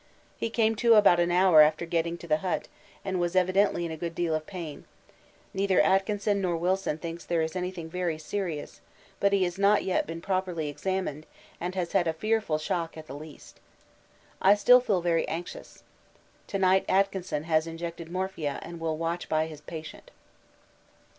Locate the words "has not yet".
9.43-10.07